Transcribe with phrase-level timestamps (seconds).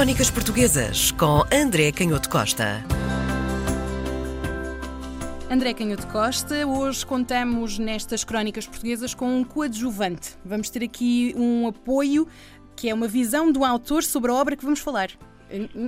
[0.00, 2.82] Crónicas Portuguesas com André Canhoto Costa.
[5.50, 10.38] André Canhoto Costa, hoje contamos nestas crónicas portuguesas com um coadjuvante.
[10.42, 12.26] Vamos ter aqui um apoio
[12.74, 15.10] que é uma visão do autor sobre a obra que vamos falar.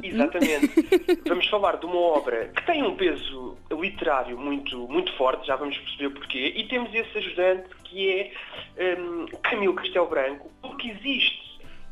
[0.02, 0.70] Exatamente.
[1.26, 5.78] vamos falar de uma obra que tem um peso literário muito, muito forte, já vamos
[5.78, 8.30] perceber porquê, e temos esse ajudante que é
[8.98, 11.42] um, Camilo Castelo Branco, porque existe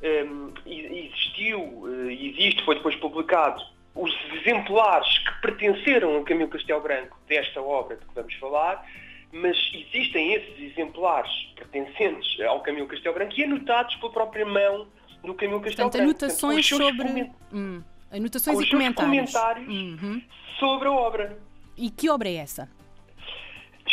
[0.02, 1.60] um, existiu
[2.28, 3.62] existe, foi depois publicado,
[3.94, 8.86] os exemplares que pertenceram a Camilo Castelo Branco desta obra de que vamos falar,
[9.32, 14.86] mas existem esses exemplares pertencentes ao Camilo Castelo Branco e anotados pela própria mão
[15.24, 16.24] do Camilo Castelo Portanto, Branco.
[16.24, 17.08] anotações Portanto, sobre...
[17.08, 17.30] coment...
[17.52, 18.96] Hum, anotações e comentários.
[18.96, 20.22] comentários uhum.
[20.58, 21.38] sobre a obra.
[21.76, 22.68] E que obra é essa?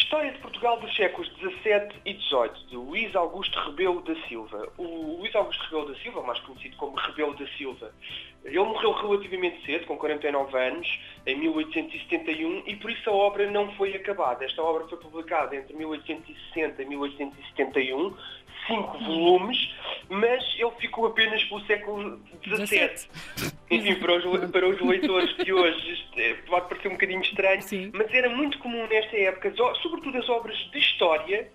[0.07, 4.71] História de Portugal dos séculos XVII e XVIII, de Luís Augusto Rebelo da Silva.
[4.77, 7.91] O Luís Augusto Rebelo da Silva, mais conhecido como Rebelo da Silva,
[8.45, 10.87] ele morreu relativamente cedo, com 49 anos,
[11.25, 14.45] em 1871, e por isso a obra não foi acabada.
[14.45, 18.15] Esta obra foi publicada entre 1860 e 1871,
[18.67, 19.73] cinco volumes,
[20.09, 23.07] mas ele ficou apenas pelo século XVII.
[23.71, 27.91] Enfim, para os, para os leitores de hoje é, pode parecer um bocadinho estranho, Sim.
[27.93, 31.49] mas era muito comum nesta época, sobretudo as obras de história,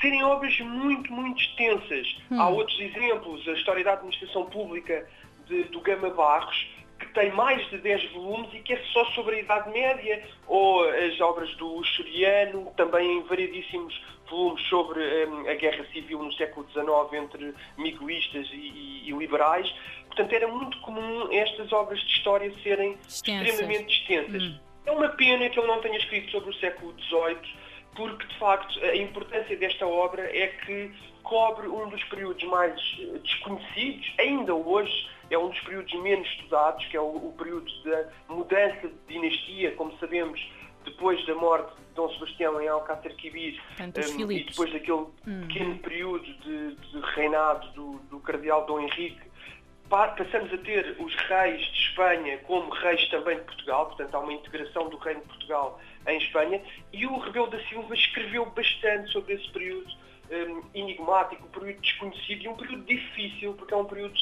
[0.00, 2.16] serem obras muito, muito extensas.
[2.30, 2.40] Hum.
[2.40, 5.06] Há outros exemplos, a História da Administração Pública
[5.46, 6.68] de, do Gama Barros,
[7.08, 10.88] que tem mais de 10 volumes e que é só sobre a Idade Média, ou
[10.88, 16.66] as obras do Luxuriano, também em variedíssimos volumes sobre um, a guerra civil no século
[16.70, 19.72] XIX entre miguelistas e, e, e, liberais.
[20.06, 23.48] Portanto, era muito comum estas obras de história serem Extensas.
[23.48, 24.42] extremamente extensas.
[24.42, 24.58] Hum.
[24.86, 28.78] É uma pena que ele não tenha escrito sobre o século XVIII, porque, de facto,
[28.84, 30.92] a importância desta obra é que
[31.22, 36.84] cobre um dos períodos mais eh, desconhecidos, ainda hoje, é um dos períodos menos estudados,
[36.86, 40.40] que é o, o período da mudança de dinastia, como sabemos,
[40.84, 45.46] depois da morte de Dom Sebastião em Alcácer Quibir um, e depois daquele Hum.
[45.48, 49.20] pequeno período de, de reinado do, do cardeal Dom Henrique,
[49.90, 54.18] pa- passamos a ter os reis de Espanha como reis também de Portugal, portanto há
[54.20, 56.62] uma integração do reino de Portugal em Espanha,
[56.92, 59.92] e o Rebelo da Silva escreveu bastante sobre esse período
[60.30, 64.14] um, enigmático, um período desconhecido e um período difícil, porque é um período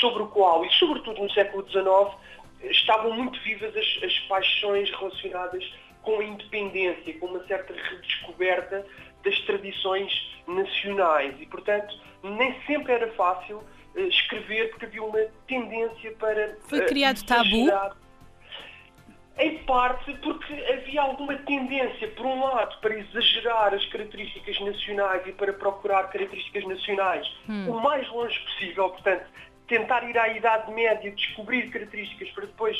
[0.00, 2.14] sobre o qual, e sobretudo no século XIX,
[2.70, 5.64] estavam muito vivas as, as paixões relacionadas
[6.02, 8.86] com a independência, com uma certa redescoberta
[9.24, 10.12] das tradições
[10.46, 13.62] nacionais e, portanto, nem sempre era fácil
[13.96, 17.68] eh, escrever porque havia uma tendência para Foi eh, criado tabu?
[19.38, 25.32] Em parte porque havia alguma tendência, por um lado, para exagerar as características nacionais e
[25.32, 27.70] para procurar características nacionais Hum.
[27.70, 29.26] o mais longe possível, portanto,
[29.68, 32.76] tentar ir à Idade Média, descobrir características para depois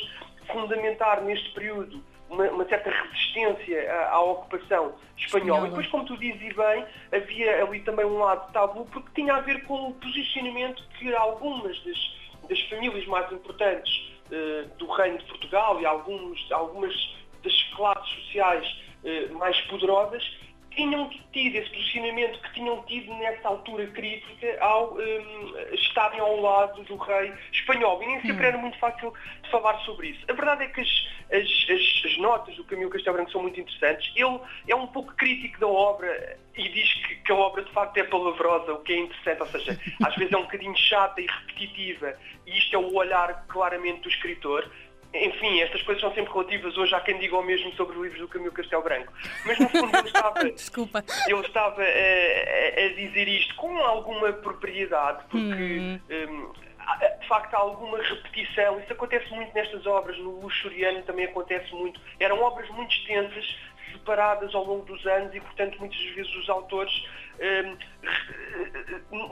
[0.53, 5.67] fundamentar neste período uma, uma certa resistência à, à ocupação espanhola.
[5.67, 9.41] E depois, como tu dizes bem, havia ali também um lado tabu, porque tinha a
[9.41, 12.17] ver com o posicionamento que algumas das,
[12.49, 13.91] das famílias mais importantes
[14.31, 16.95] eh, do Reino de Portugal e alguns, algumas
[17.43, 20.25] das classes sociais eh, mais poderosas
[20.77, 26.83] tinham tido esse posicionamento que tinham tido nessa altura crítica ao hum, estarem ao lado
[26.85, 28.03] do rei espanhol.
[28.03, 30.21] E nem sempre era muito fácil de falar sobre isso.
[30.29, 30.89] A verdade é que as,
[31.33, 34.13] as- as- as notas do Camilo Castelo Branco são muito interessantes.
[34.15, 34.39] Ele
[34.69, 38.05] é um pouco crítico da obra e diz que, que a obra de facto é
[38.05, 42.17] palavrosa, o que é interessante, ou seja, às vezes é um bocadinho chata e repetitiva,
[42.47, 44.71] e isto é o olhar claramente do escritor.
[45.25, 46.77] Enfim, estas coisas são sempre relativas.
[46.77, 49.13] Hoje há quem diga o mesmo sobre os livros do Camilo Castelo Branco.
[49.45, 51.05] Mas no fundo ele estava, Desculpa.
[51.27, 56.53] ele estava a, a- dizer isto com alguma propriedade, porque Hum.
[56.79, 58.79] há- de facto há alguma repetição.
[58.81, 62.01] Isso acontece muito nestas obras, no Luxuriano também acontece muito.
[62.21, 63.57] Eram obras muito extensas,
[63.93, 66.93] separadas ao longo dos anos e, portanto, muitas vezes os autores
[67.41, 67.77] hum,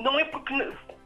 [0.02, 0.52] não é porque,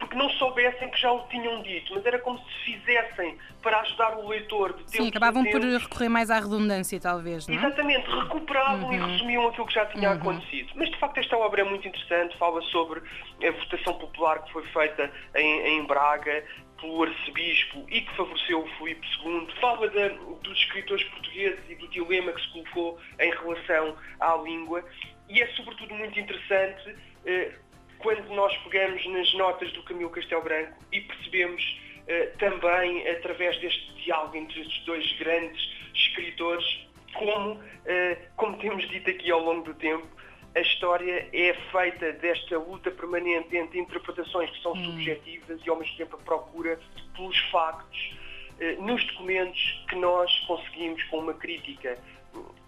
[0.09, 4.17] porque não soubessem que já o tinham dito, mas era como se fizessem para ajudar
[4.17, 7.59] o leitor de tempo Sim, acabavam por recorrer mais à redundância, talvez, não é?
[7.59, 10.73] Exatamente, recuperavam e resumiam aquilo que já tinha acontecido.
[10.77, 13.01] Mas de facto esta obra é muito interessante, fala sobre
[13.47, 16.43] a votação popular que foi feita em, em Braga
[16.81, 21.89] pelo arcebispo e que favoreceu o Filipe II, fala da- dos escritores portugueses e do
[21.89, 24.83] dilema que se colocou em relação à língua.
[25.29, 26.97] E é sobretudo muito interessante
[27.27, 27.53] eh,
[27.99, 33.93] quando nós pegamos nas notas do Camilo Castelo Branco e percebemos eh, também através deste
[34.03, 35.61] diálogo entre estes dois grandes
[35.95, 40.07] escritores como, eh, como temos dito aqui ao longo do tempo,
[40.55, 44.85] a história é feita desta luta permanente entre interpretações que são hum.
[44.85, 46.79] subjetivas e ao mesmo tempo a procura
[47.15, 48.17] pelos factos
[48.61, 51.99] eh, nos documentos que nós conseguimos, com uma crítica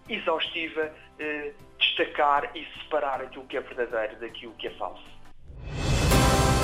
[0.07, 5.03] exaustiva, eh, destacar e separar aquilo que é verdadeiro daquilo que é falso.